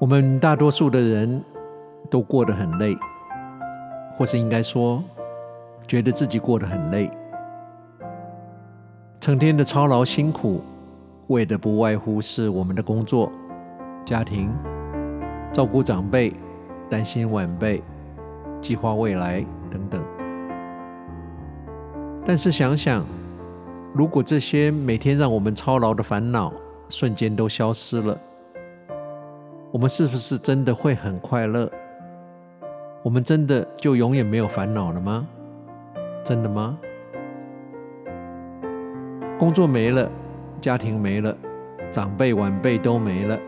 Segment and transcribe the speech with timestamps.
[0.00, 1.42] 我们大多数的人
[2.08, 2.96] 都过得很累，
[4.16, 5.02] 或是应该说，
[5.88, 7.10] 觉得自己过得很累，
[9.18, 10.62] 成天的操劳辛苦，
[11.26, 13.32] 为的不外乎是我们的工作、
[14.04, 14.54] 家庭、
[15.52, 16.32] 照顾长辈、
[16.88, 17.82] 担心晚辈、
[18.60, 20.00] 计划未来等等。
[22.24, 23.04] 但是想想，
[23.92, 26.52] 如果这些每天让我们操劳的烦恼
[26.88, 28.16] 瞬间都消失了，
[29.70, 31.70] 我们是不是真的会很快乐？
[33.02, 35.28] 我们真的就永远没有烦恼了吗？
[36.24, 36.78] 真的吗？
[39.38, 40.10] 工作没了，
[40.58, 41.36] 家庭没了，
[41.90, 43.38] 长辈晚辈都没了，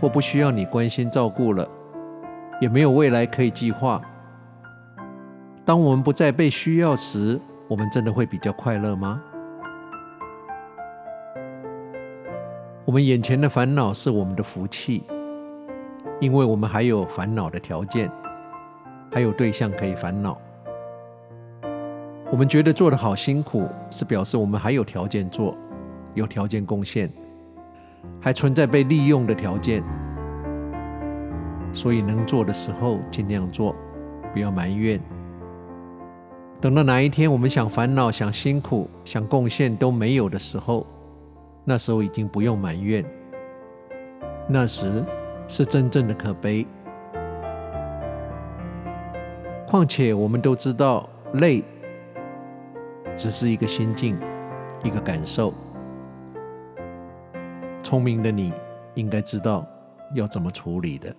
[0.00, 1.66] 或不需要你关心照顾了，
[2.60, 4.02] 也没有未来可以计划。
[5.64, 9.22] 当我们不再被需要时，我们真的会比较快乐吗？
[12.84, 15.04] 我们眼前的烦恼是我们的福气，
[16.22, 18.08] 因为我们还有烦恼的条件，
[19.10, 20.38] 还有对象可以烦恼。
[22.30, 25.52] 我们觉得做得好辛苦，是表示我们还有条件做，
[26.14, 27.10] 有条件贡献，
[28.20, 29.82] 还存在被利用的条件。
[31.72, 33.74] 所以能做的时候尽量做，
[34.32, 35.00] 不要埋怨。
[36.60, 40.86] 等到哪一天我们想烦恼、想辛苦、想贡献都没有的时候，
[41.64, 43.04] 那时候已经不用埋怨，
[44.48, 45.04] 那时
[45.46, 46.66] 是真正的可悲。
[49.66, 51.64] 况且我们都知道，累
[53.16, 54.18] 只是一个心境，
[54.82, 55.52] 一个感受。
[57.82, 58.52] 聪明的你
[58.94, 59.66] 应该知道
[60.14, 61.14] 要怎么处理的。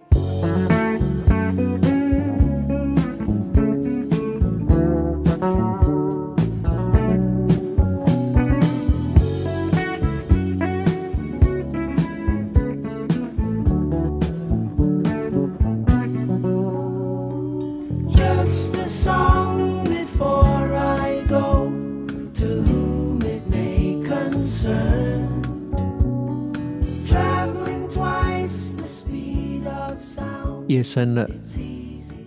[30.67, 31.29] 夜深了，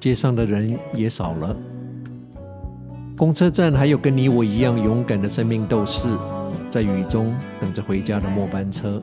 [0.00, 1.54] 街上的人也少了。
[3.18, 6.08] 公车站还有跟你我一样勇敢的生命斗士，
[6.70, 9.02] 在雨中等着回家的末班车。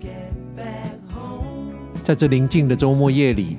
[2.04, 3.58] 在这宁静的周末夜里，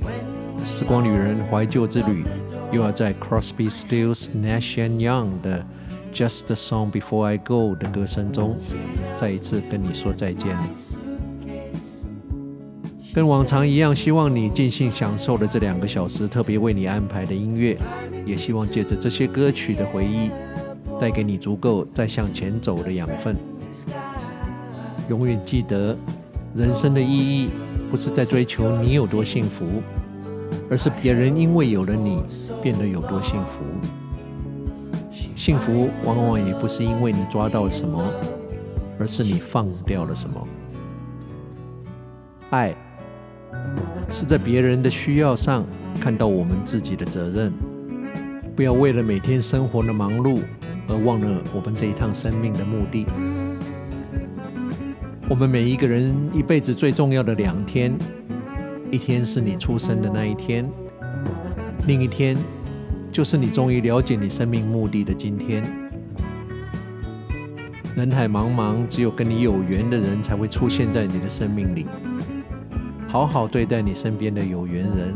[0.64, 2.24] 时光旅人怀旧之旅
[2.72, 5.64] 又要在 Crosby, Stills, Nash and Young 的
[6.14, 8.56] Just the Song Before I Go 的歌声中，
[9.16, 10.64] 再一次跟你说再见了。
[13.12, 17.76] 跟往常一样，希望你尽兴享受了这两个小时特别为你安排的音乐，
[18.24, 20.30] 也希望借着这些歌曲的回忆，
[21.00, 23.36] 带给你足够再向前走的养分。
[25.08, 25.96] 永远记得，
[26.54, 27.50] 人生的意义
[27.90, 29.64] 不是在追求你有多幸福，
[30.70, 32.22] 而是别人因为有了你
[32.62, 33.64] 变得有多幸福。
[35.34, 38.02] 幸福往往也不是因为你抓到了什么，
[38.98, 40.48] 而是你放掉了什么。
[42.50, 42.74] 爱。
[44.08, 45.64] 是在别人的需要上
[46.00, 47.52] 看到我们自己的责任，
[48.54, 50.40] 不要为了每天生活的忙碌
[50.88, 53.06] 而忘了我们这一趟生命的目的。
[55.28, 57.96] 我们每一个人一辈子最重要的两天，
[58.90, 60.68] 一天是你出生的那一天，
[61.86, 62.36] 另一天
[63.14, 65.62] 就是你终于了解你生命目的的今天。
[67.94, 71.86] 人海茫茫，只有跟你有缘的人才会出现在你的生命里。
[73.06, 75.14] 好好对待你身边的有缘人。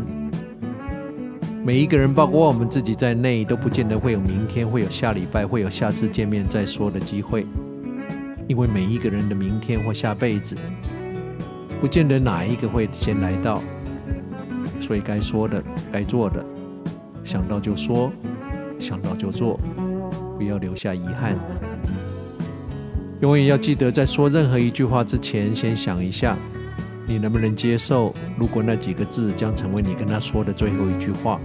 [1.65, 7.45] 每一个人，包括我们自己在内，都不见得会有明天，会有下礼拜，会有下次见面再说的机会。
[8.47, 10.57] 因为每一个人的明天或下辈子，
[11.81, 13.61] 不见得哪一个会先来到。
[14.81, 15.61] 所以该说的、
[15.91, 16.47] 该做的，
[17.29, 18.11] 想到就说，
[18.79, 19.61] 想到就做，
[20.39, 21.39] 不要留下遗憾。
[23.21, 26.39] 永远要记得，在说任何一句话之前，先想一下。
[27.07, 28.15] 你能不能接受？
[28.39, 31.39] 如果那几个字将成为你跟他说的最后一句话，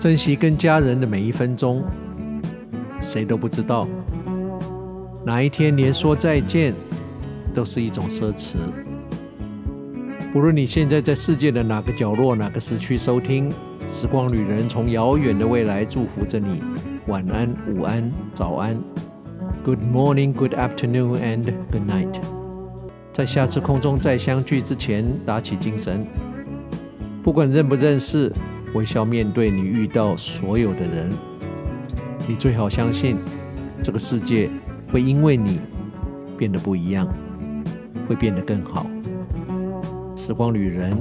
[0.00, 1.84] 珍惜跟家人的每一分钟，
[3.00, 3.86] 谁都不知道
[5.24, 6.74] 哪一天连说再见
[7.54, 8.56] 都是一种奢侈。
[10.32, 13.52] 不论你现在在世界的哪个角落、哪个时区收听，
[13.88, 16.62] 时光旅人从遥远的未来祝福着你。
[17.06, 18.78] 晚安午安早安。
[19.64, 22.20] Good morning good afternoon and good night.
[23.12, 26.06] 在下次空中再相聚之前打起精神。
[27.22, 28.30] 不管认不认识
[28.74, 31.10] 微笑面对你遇到所有的人
[32.26, 33.16] 你最好相信
[33.82, 34.48] 这个世界
[34.92, 35.60] 会因为你
[36.36, 37.08] 变得不一样
[38.06, 38.86] 会变得更好。
[40.14, 40.94] 时光旅人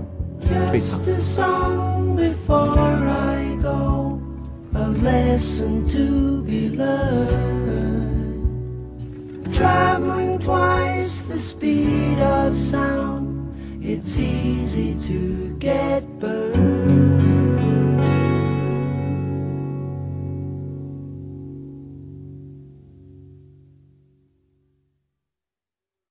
[0.70, 1.97] 退场。
[2.18, 4.20] before I go,
[4.74, 8.44] a lesson to be learned.
[9.54, 13.54] Traveling twice the speed of sound,
[13.84, 16.57] it's easy to get burned.